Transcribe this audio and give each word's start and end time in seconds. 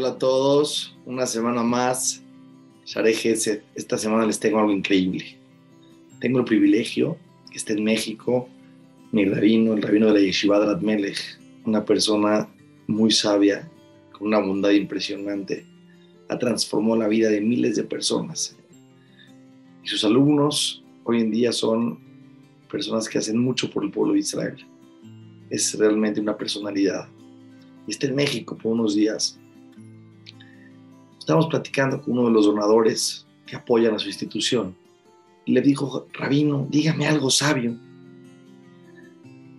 Hola 0.00 0.12
a 0.12 0.18
todos, 0.18 0.96
una 1.04 1.26
semana 1.26 1.62
más. 1.62 2.22
Share 2.86 3.12
Gesed. 3.12 3.60
Esta 3.74 3.98
semana 3.98 4.24
les 4.24 4.40
tengo 4.40 4.58
algo 4.58 4.72
increíble. 4.72 5.36
Tengo 6.22 6.38
el 6.38 6.46
privilegio 6.46 7.18
que 7.50 7.58
esté 7.58 7.74
en 7.74 7.84
México 7.84 8.48
mi 9.12 9.26
rabino, 9.26 9.74
el 9.74 9.82
rabino 9.82 10.06
de 10.06 10.14
la 10.14 10.20
Yeshiva 10.20 10.58
de 10.58 10.80
Melech, 10.80 11.38
una 11.66 11.84
persona 11.84 12.48
muy 12.86 13.10
sabia, 13.10 13.70
con 14.12 14.28
una 14.28 14.38
bondad 14.38 14.70
impresionante. 14.70 15.66
Ha 16.30 16.38
transformado 16.38 16.96
la 16.96 17.06
vida 17.06 17.28
de 17.28 17.42
miles 17.42 17.76
de 17.76 17.84
personas. 17.84 18.56
Y 19.84 19.88
sus 19.88 20.02
alumnos 20.02 20.82
hoy 21.04 21.20
en 21.20 21.30
día 21.30 21.52
son 21.52 21.98
personas 22.70 23.06
que 23.06 23.18
hacen 23.18 23.36
mucho 23.36 23.70
por 23.70 23.84
el 23.84 23.90
pueblo 23.90 24.14
de 24.14 24.20
Israel. 24.20 24.66
Es 25.50 25.78
realmente 25.78 26.22
una 26.22 26.38
personalidad. 26.38 27.06
Y 27.86 27.90
está 27.90 28.06
en 28.06 28.14
México 28.14 28.56
por 28.56 28.72
unos 28.72 28.94
días 28.94 29.38
Estábamos 31.30 31.48
platicando 31.48 32.02
con 32.02 32.18
uno 32.18 32.26
de 32.26 32.34
los 32.34 32.46
donadores 32.46 33.24
que 33.46 33.54
apoyan 33.54 33.94
a 33.94 34.00
su 34.00 34.08
institución 34.08 34.74
y 35.44 35.52
le 35.52 35.60
dijo, 35.60 36.08
Rabino, 36.12 36.66
dígame 36.68 37.06
algo 37.06 37.30
sabio. 37.30 37.78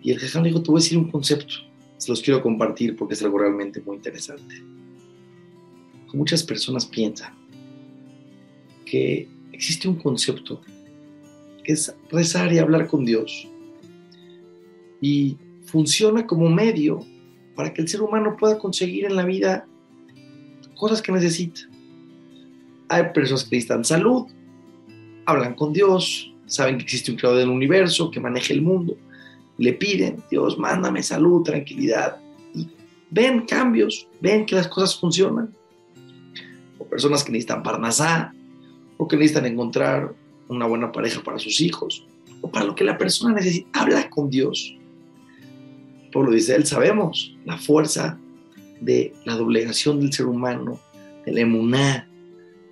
Y 0.00 0.10
el 0.10 0.18
jajam 0.18 0.44
dijo, 0.44 0.62
te 0.62 0.70
voy 0.70 0.80
a 0.80 0.82
decir 0.82 0.96
un 0.96 1.10
concepto, 1.10 1.56
se 1.98 2.10
los 2.10 2.22
quiero 2.22 2.40
compartir 2.40 2.96
porque 2.96 3.12
es 3.12 3.22
algo 3.22 3.36
realmente 3.36 3.82
muy 3.82 3.96
interesante. 3.96 4.64
Muchas 6.14 6.42
personas 6.42 6.86
piensan 6.86 7.34
que 8.86 9.28
existe 9.52 9.88
un 9.88 9.96
concepto 9.96 10.62
que 11.64 11.72
es 11.72 11.94
rezar 12.10 12.50
y 12.50 12.60
hablar 12.60 12.86
con 12.86 13.04
Dios 13.04 13.46
y 15.02 15.36
funciona 15.66 16.26
como 16.26 16.48
medio 16.48 17.00
para 17.54 17.74
que 17.74 17.82
el 17.82 17.88
ser 17.88 18.00
humano 18.00 18.38
pueda 18.38 18.58
conseguir 18.58 19.04
en 19.04 19.16
la 19.16 19.26
vida 19.26 19.68
cosas 20.78 21.02
que 21.02 21.12
necesita. 21.12 21.60
Hay 22.88 23.12
personas 23.12 23.44
que 23.44 23.56
necesitan 23.56 23.84
salud, 23.84 24.26
hablan 25.26 25.54
con 25.54 25.72
Dios, 25.74 26.32
saben 26.46 26.78
que 26.78 26.84
existe 26.84 27.10
un 27.10 27.18
creador 27.18 27.40
del 27.40 27.50
universo 27.50 28.10
que 28.10 28.20
maneja 28.20 28.54
el 28.54 28.62
mundo, 28.62 28.96
le 29.58 29.72
piden, 29.74 30.22
Dios, 30.30 30.56
mándame 30.56 31.02
salud, 31.02 31.42
tranquilidad, 31.42 32.18
y 32.54 32.68
ven 33.10 33.42
cambios, 33.42 34.08
ven 34.20 34.46
que 34.46 34.54
las 34.54 34.68
cosas 34.68 34.98
funcionan. 34.98 35.52
O 36.78 36.84
personas 36.84 37.24
que 37.24 37.32
necesitan 37.32 37.62
parnasá, 37.62 38.32
o 38.96 39.06
que 39.06 39.16
necesitan 39.16 39.46
encontrar 39.46 40.14
una 40.48 40.66
buena 40.66 40.92
pareja 40.92 41.22
para 41.22 41.38
sus 41.38 41.60
hijos, 41.60 42.06
o 42.40 42.50
para 42.50 42.64
lo 42.64 42.74
que 42.74 42.84
la 42.84 42.96
persona 42.96 43.34
necesita, 43.34 43.80
habla 43.80 44.08
con 44.08 44.30
Dios. 44.30 44.74
Por 46.12 46.24
lo 46.24 46.30
dice 46.30 46.54
él, 46.54 46.64
sabemos 46.64 47.36
la 47.44 47.58
fuerza 47.58 48.18
de 48.80 49.12
la 49.24 49.34
doblegación 49.36 50.00
del 50.00 50.12
ser 50.12 50.26
humano, 50.26 50.80
de 51.24 51.32
la 51.32 51.40
emuná, 51.40 52.08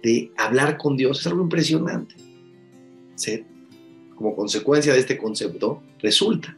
de 0.02 0.30
hablar 0.36 0.76
con 0.76 0.96
Dios, 0.96 1.20
es 1.20 1.26
algo 1.26 1.42
impresionante. 1.42 2.14
Como 4.14 4.34
consecuencia 4.34 4.92
de 4.92 5.00
este 5.00 5.18
concepto, 5.18 5.82
resulta 6.00 6.56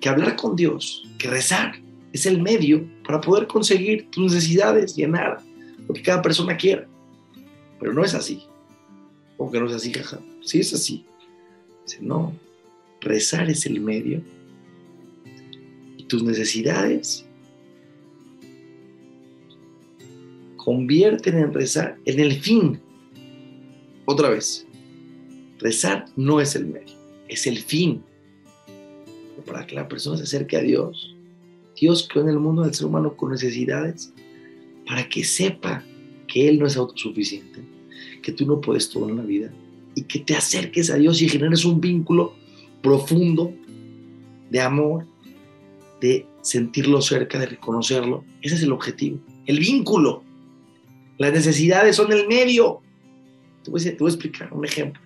que 0.00 0.08
hablar 0.08 0.36
con 0.36 0.56
Dios, 0.56 1.08
que 1.18 1.28
rezar, 1.28 1.74
es 2.12 2.26
el 2.26 2.42
medio 2.42 2.86
para 3.04 3.20
poder 3.20 3.46
conseguir 3.46 4.10
tus 4.10 4.32
necesidades, 4.32 4.94
llenar 4.94 5.40
lo 5.86 5.94
que 5.94 6.02
cada 6.02 6.20
persona 6.20 6.56
quiera. 6.56 6.86
Pero 7.80 7.92
no 7.92 8.04
es 8.04 8.14
así. 8.14 8.42
¿Cómo 9.36 9.50
que 9.50 9.60
no 9.60 9.66
es 9.66 9.74
así, 9.74 9.92
jaja? 9.92 10.20
Sí 10.42 10.60
es 10.60 10.72
así. 10.74 11.04
no, 12.00 12.32
rezar 13.00 13.50
es 13.50 13.66
el 13.66 13.80
medio 13.80 14.22
y 15.96 16.04
tus 16.04 16.22
necesidades 16.22 17.26
convierten 20.62 21.38
en 21.38 21.52
rezar 21.52 21.98
en 22.04 22.20
el 22.20 22.34
fin. 22.34 22.80
Otra 24.04 24.30
vez, 24.30 24.64
rezar 25.58 26.04
no 26.14 26.40
es 26.40 26.54
el 26.54 26.66
medio, 26.66 26.94
es 27.28 27.48
el 27.48 27.58
fin. 27.58 28.02
Para 29.44 29.66
que 29.66 29.74
la 29.74 29.88
persona 29.88 30.16
se 30.16 30.22
acerque 30.22 30.56
a 30.56 30.62
Dios, 30.62 31.16
Dios 31.74 32.06
creó 32.08 32.22
en 32.22 32.30
el 32.30 32.38
mundo 32.38 32.62
del 32.62 32.74
ser 32.74 32.86
humano 32.86 33.16
con 33.16 33.32
necesidades 33.32 34.12
para 34.86 35.08
que 35.08 35.24
sepa 35.24 35.82
que 36.28 36.48
Él 36.48 36.60
no 36.60 36.66
es 36.66 36.76
autosuficiente, 36.76 37.60
que 38.22 38.30
tú 38.30 38.46
no 38.46 38.60
puedes 38.60 38.88
todo 38.88 39.08
en 39.08 39.16
la 39.16 39.24
vida 39.24 39.52
y 39.96 40.02
que 40.02 40.20
te 40.20 40.36
acerques 40.36 40.90
a 40.90 40.96
Dios 40.96 41.20
y 41.22 41.28
generes 41.28 41.64
un 41.64 41.80
vínculo 41.80 42.34
profundo 42.82 43.52
de 44.48 44.60
amor, 44.60 45.06
de 46.00 46.24
sentirlo 46.42 47.02
cerca, 47.02 47.40
de 47.40 47.46
reconocerlo. 47.46 48.24
Ese 48.42 48.54
es 48.54 48.62
el 48.62 48.70
objetivo, 48.70 49.18
el 49.46 49.58
vínculo. 49.58 50.22
Las 51.18 51.32
necesidades 51.32 51.96
son 51.96 52.12
el 52.12 52.26
medio. 52.26 52.80
Te 53.62 53.70
voy, 53.70 53.80
a, 53.86 53.88
explicar 53.88 54.52
un 54.52 54.64
ejemplo. 54.64 55.00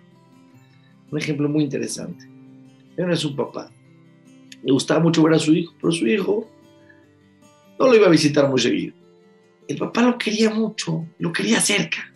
Un 1.10 1.18
ejemplo 1.18 1.48
muy 1.48 1.64
interesante. 1.64 2.28
Él 2.96 3.10
es 3.10 3.24
un 3.24 3.36
papá. 3.36 3.70
Le 4.62 4.72
gustaba 4.72 5.00
mucho 5.00 5.22
ver 5.22 5.34
a 5.34 5.38
su 5.38 5.54
hijo, 5.54 5.74
pero 5.80 5.92
su 5.92 6.06
hijo 6.06 6.48
no 7.78 7.86
lo 7.86 7.94
iba 7.94 8.06
a 8.06 8.10
visitar 8.10 8.48
muy 8.48 8.60
seguido. 8.60 8.94
El 9.68 9.76
papá 9.76 10.02
lo 10.02 10.18
quería 10.18 10.50
mucho, 10.50 11.06
lo 11.18 11.32
quería 11.32 11.60
cerca. 11.60 12.12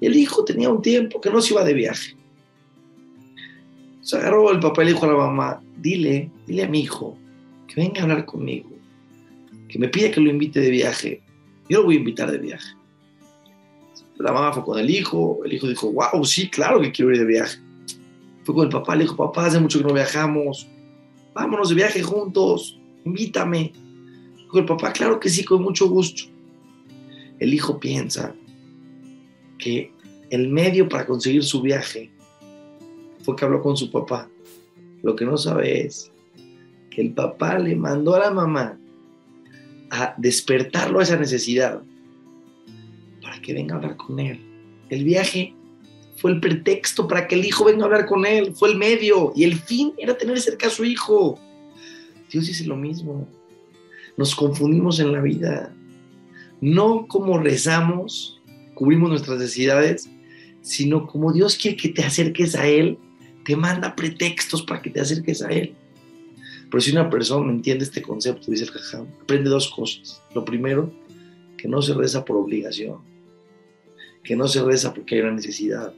El 0.00 0.16
hijo 0.16 0.44
tenía 0.44 0.70
un 0.70 0.82
tiempo 0.82 1.20
que 1.20 1.30
no 1.30 1.40
se 1.40 1.52
iba 1.52 1.64
de 1.64 1.74
viaje. 1.74 2.16
Se 4.00 4.16
agarró 4.16 4.50
el 4.50 4.60
papá 4.60 4.82
y 4.82 4.86
le 4.86 4.92
dijo 4.92 5.06
a 5.06 5.08
la 5.08 5.16
mamá, 5.16 5.62
dile, 5.78 6.30
dile 6.46 6.64
a 6.64 6.68
mi 6.68 6.80
hijo 6.80 7.16
que 7.66 7.80
venga 7.80 8.00
a 8.00 8.02
hablar 8.04 8.24
conmigo, 8.24 8.70
que 9.68 9.78
me 9.78 9.88
pida 9.88 10.10
que 10.10 10.20
lo 10.20 10.30
invite 10.30 10.60
de 10.60 10.70
viaje. 10.70 11.22
Yo 11.68 11.78
lo 11.78 11.84
voy 11.84 11.96
a 11.96 11.98
invitar 11.98 12.30
de 12.30 12.38
viaje. 12.38 12.74
La 14.18 14.32
mamá 14.32 14.52
fue 14.52 14.64
con 14.64 14.78
el 14.78 14.90
hijo, 14.90 15.40
el 15.44 15.52
hijo 15.52 15.66
dijo, 15.66 15.92
wow, 15.92 16.24
sí, 16.24 16.48
claro 16.48 16.80
que 16.80 16.92
quiero 16.92 17.12
ir 17.12 17.18
de 17.18 17.24
viaje. 17.24 17.58
Fue 18.44 18.54
con 18.54 18.64
el 18.64 18.70
papá, 18.70 18.94
le 18.94 19.02
dijo, 19.02 19.16
papá, 19.16 19.46
hace 19.46 19.58
mucho 19.58 19.78
que 19.78 19.84
no 19.84 19.94
viajamos, 19.94 20.68
vámonos 21.34 21.70
de 21.70 21.74
viaje 21.74 22.02
juntos, 22.02 22.78
invítame. 23.04 23.72
Dijo 24.36 24.58
el 24.58 24.66
papá, 24.66 24.92
claro 24.92 25.18
que 25.18 25.28
sí, 25.28 25.44
con 25.44 25.62
mucho 25.62 25.88
gusto. 25.88 26.24
El 27.38 27.52
hijo 27.52 27.80
piensa 27.80 28.34
que 29.58 29.90
el 30.30 30.48
medio 30.48 30.88
para 30.88 31.06
conseguir 31.06 31.42
su 31.42 31.60
viaje 31.60 32.10
fue 33.22 33.34
que 33.34 33.44
habló 33.44 33.62
con 33.62 33.76
su 33.76 33.90
papá. 33.90 34.28
Lo 35.02 35.16
que 35.16 35.24
no 35.24 35.36
sabe 35.36 35.86
es 35.86 36.12
que 36.90 37.00
el 37.00 37.12
papá 37.12 37.58
le 37.58 37.74
mandó 37.74 38.14
a 38.14 38.20
la 38.20 38.30
mamá 38.30 38.78
a 39.90 40.14
despertarlo 40.18 41.00
a 41.00 41.02
esa 41.02 41.16
necesidad 41.16 41.82
que 43.44 43.54
venga 43.54 43.74
a 43.74 43.76
hablar 43.78 43.96
con 43.96 44.18
él. 44.18 44.40
El 44.88 45.04
viaje 45.04 45.54
fue 46.16 46.32
el 46.32 46.40
pretexto 46.40 47.06
para 47.06 47.28
que 47.28 47.34
el 47.34 47.44
hijo 47.44 47.64
venga 47.64 47.82
a 47.82 47.86
hablar 47.86 48.06
con 48.06 48.26
él, 48.26 48.54
fue 48.54 48.70
el 48.70 48.76
medio 48.76 49.32
y 49.36 49.44
el 49.44 49.54
fin 49.54 49.92
era 49.98 50.16
tener 50.16 50.40
cerca 50.40 50.66
a 50.68 50.70
su 50.70 50.84
hijo. 50.84 51.38
Dios 52.30 52.46
dice 52.46 52.64
lo 52.64 52.76
mismo. 52.76 53.28
Nos 54.16 54.34
confundimos 54.34 55.00
en 55.00 55.12
la 55.12 55.20
vida. 55.20 55.72
No 56.60 57.06
como 57.06 57.38
rezamos, 57.38 58.40
cubrimos 58.74 59.10
nuestras 59.10 59.38
necesidades, 59.38 60.08
sino 60.62 61.06
como 61.06 61.32
Dios 61.32 61.56
quiere 61.56 61.76
que 61.76 61.90
te 61.90 62.02
acerques 62.02 62.54
a 62.54 62.66
Él, 62.66 62.98
te 63.44 63.54
manda 63.54 63.94
pretextos 63.94 64.62
para 64.62 64.80
que 64.80 64.90
te 64.90 65.00
acerques 65.00 65.42
a 65.42 65.48
Él. 65.48 65.74
Pero 66.70 66.80
si 66.80 66.92
una 66.92 67.10
persona 67.10 67.52
entiende 67.52 67.84
este 67.84 68.00
concepto, 68.00 68.50
dice 68.50 68.64
el 68.64 68.70
jajam, 68.70 69.06
aprende 69.22 69.50
dos 69.50 69.68
cosas. 69.68 70.22
Lo 70.34 70.44
primero, 70.44 70.90
que 71.58 71.68
no 71.68 71.82
se 71.82 71.92
reza 71.92 72.24
por 72.24 72.36
obligación 72.36 73.13
que 74.24 74.34
no 74.34 74.48
se 74.48 74.62
reza 74.64 74.92
porque 74.92 75.14
hay 75.14 75.20
una 75.20 75.32
necesidad, 75.32 75.94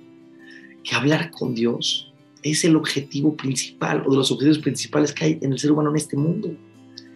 que 0.83 0.95
hablar 0.95 1.31
con 1.31 1.55
Dios 1.55 2.13
es 2.43 2.65
el 2.65 2.77
objetivo 2.77 3.37
principal 3.37 4.03
o 4.07 4.11
de 4.11 4.17
los 4.17 4.31
objetivos 4.31 4.59
principales 4.59 5.13
que 5.13 5.25
hay 5.25 5.39
en 5.41 5.53
el 5.53 5.59
ser 5.59 5.73
humano 5.73 5.91
en 5.91 5.97
este 5.97 6.17
mundo. 6.17 6.55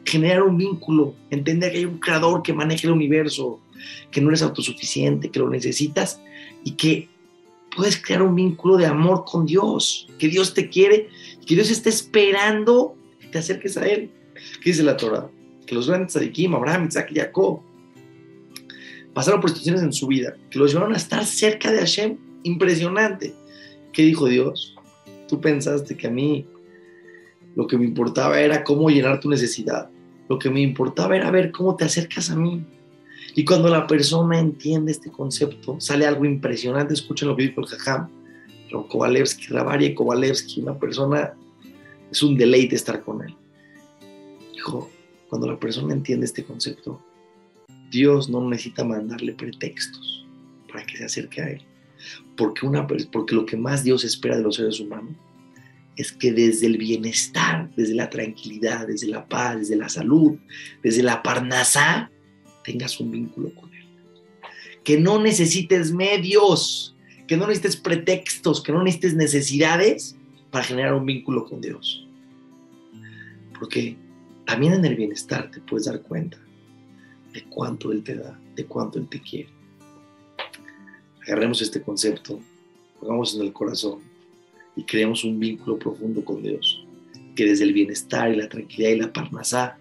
Generar 0.04 0.42
un 0.42 0.56
vínculo, 0.56 1.14
entender 1.30 1.72
que 1.72 1.78
hay 1.78 1.84
un 1.84 1.98
creador 1.98 2.42
que 2.42 2.52
maneja 2.52 2.86
el 2.86 2.94
universo, 2.94 3.60
que 4.10 4.20
no 4.20 4.28
eres 4.28 4.42
autosuficiente, 4.42 5.30
que 5.30 5.38
lo 5.38 5.48
necesitas 5.48 6.20
y 6.64 6.72
que 6.72 7.08
puedes 7.76 8.00
crear 8.00 8.22
un 8.22 8.34
vínculo 8.34 8.76
de 8.76 8.86
amor 8.86 9.24
con 9.24 9.46
Dios, 9.46 10.08
que 10.18 10.28
Dios 10.28 10.54
te 10.54 10.68
quiere, 10.68 11.08
que 11.46 11.54
Dios 11.54 11.70
está 11.70 11.88
esperando 11.88 12.96
que 13.20 13.28
te 13.28 13.38
acerques 13.38 13.76
a 13.76 13.86
Él. 13.86 14.10
¿Qué 14.62 14.70
dice 14.70 14.82
la 14.82 14.96
Torah? 14.96 15.30
Que 15.66 15.74
los 15.74 15.88
grandes 15.88 16.12
Sadikim, 16.12 16.54
Abraham, 16.54 16.88
Isaac 16.88 17.10
y 17.12 17.16
Jacob, 17.16 17.60
pasaron 19.14 19.40
por 19.40 19.50
situaciones 19.50 19.82
en 19.82 19.92
su 19.92 20.06
vida 20.06 20.36
que 20.50 20.58
los 20.58 20.72
llevaron 20.72 20.94
a 20.94 20.96
estar 20.96 21.24
cerca 21.24 21.70
de 21.70 21.78
Hashem. 21.78 22.16
Impresionante. 22.42 23.34
¿Qué 23.92 24.02
dijo 24.02 24.26
Dios? 24.26 24.74
Tú 25.28 25.40
pensaste 25.40 25.96
que 25.96 26.06
a 26.06 26.10
mí 26.10 26.46
lo 27.54 27.66
que 27.66 27.76
me 27.76 27.84
importaba 27.84 28.40
era 28.40 28.64
cómo 28.64 28.88
llenar 28.88 29.20
tu 29.20 29.28
necesidad. 29.28 29.90
Lo 30.28 30.38
que 30.38 30.48
me 30.48 30.60
importaba 30.60 31.16
era 31.16 31.30
ver 31.30 31.50
cómo 31.50 31.76
te 31.76 31.84
acercas 31.84 32.30
a 32.30 32.36
mí. 32.36 32.64
Y 33.34 33.44
cuando 33.44 33.68
la 33.68 33.86
persona 33.86 34.38
entiende 34.38 34.92
este 34.92 35.10
concepto, 35.10 35.78
sale 35.80 36.06
algo 36.06 36.24
impresionante. 36.24 36.94
Escuchen 36.94 37.28
lo 37.28 37.36
que 37.36 37.44
dijo 37.44 37.60
el 37.60 37.66
Jajam, 37.66 38.08
Kovalevsky, 38.88 39.48
Ravari 39.48 39.94
Kovalevsky, 39.94 40.60
una 40.60 40.78
persona, 40.78 41.34
es 42.10 42.22
un 42.22 42.36
deleite 42.36 42.76
estar 42.76 43.02
con 43.02 43.22
él. 43.22 43.34
Dijo, 44.52 44.88
cuando 45.28 45.46
la 45.46 45.58
persona 45.58 45.92
entiende 45.92 46.26
este 46.26 46.44
concepto, 46.44 47.00
Dios 47.90 48.28
no 48.28 48.48
necesita 48.48 48.84
mandarle 48.84 49.32
pretextos 49.32 50.24
para 50.70 50.86
que 50.86 50.96
se 50.96 51.04
acerque 51.04 51.42
a 51.42 51.50
Él. 51.50 51.62
Porque, 52.36 52.64
una, 52.64 52.86
porque 52.86 53.34
lo 53.34 53.44
que 53.44 53.56
más 53.56 53.84
Dios 53.84 54.04
espera 54.04 54.36
de 54.36 54.42
los 54.42 54.56
seres 54.56 54.80
humanos 54.80 55.14
es 55.96 56.12
que 56.12 56.32
desde 56.32 56.66
el 56.66 56.78
bienestar, 56.78 57.68
desde 57.76 57.94
la 57.94 58.08
tranquilidad, 58.08 58.86
desde 58.86 59.08
la 59.08 59.26
paz, 59.26 59.58
desde 59.58 59.76
la 59.76 59.88
salud, 59.88 60.38
desde 60.82 61.02
la 61.02 61.22
parnasá, 61.22 62.10
tengas 62.64 62.98
un 63.00 63.10
vínculo 63.10 63.54
con 63.54 63.74
Él. 63.74 63.84
Que 64.82 64.98
no 64.98 65.20
necesites 65.20 65.92
medios, 65.92 66.96
que 67.26 67.36
no 67.36 67.46
necesites 67.46 67.76
pretextos, 67.76 68.62
que 68.62 68.72
no 68.72 68.82
necesites 68.82 69.14
necesidades 69.14 70.16
para 70.50 70.64
generar 70.64 70.94
un 70.94 71.04
vínculo 71.04 71.44
con 71.44 71.60
Dios. 71.60 72.06
Porque 73.58 73.96
también 74.46 74.72
en 74.72 74.84
el 74.84 74.96
bienestar 74.96 75.50
te 75.50 75.60
puedes 75.60 75.86
dar 75.86 76.00
cuenta 76.00 76.38
de 77.32 77.44
cuánto 77.44 77.92
Él 77.92 78.02
te 78.02 78.16
da, 78.16 78.38
de 78.54 78.64
cuánto 78.66 78.98
Él 78.98 79.08
te 79.08 79.20
quiere. 79.20 79.48
Agarremos 81.26 81.62
este 81.62 81.82
concepto, 81.82 82.40
pongamos 82.98 83.34
en 83.34 83.42
el 83.42 83.52
corazón 83.52 84.00
y 84.76 84.84
creemos 84.84 85.24
un 85.24 85.38
vínculo 85.38 85.78
profundo 85.78 86.24
con 86.24 86.42
Dios. 86.42 86.84
Que 87.36 87.44
desde 87.44 87.64
el 87.64 87.72
bienestar 87.72 88.32
y 88.32 88.36
la 88.36 88.48
tranquilidad 88.48 88.90
y 88.90 88.96
la 88.96 89.12
parnasá 89.12 89.78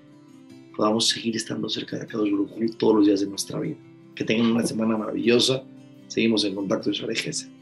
podamos 0.75 1.07
seguir 1.07 1.35
estando 1.35 1.67
cerca 1.69 1.97
de 1.97 2.07
Kadosh 2.07 2.31
Baruj 2.31 2.77
todos 2.77 2.95
los 2.95 3.05
días 3.05 3.19
de 3.21 3.27
nuestra 3.27 3.59
vida. 3.59 3.77
Que 4.15 4.23
tengan 4.23 4.51
una 4.51 4.65
semana 4.65 4.97
maravillosa. 4.97 5.63
Seguimos 6.07 6.43
en 6.45 6.55
contacto 6.55 6.89
de 6.89 6.95
Share 6.95 7.58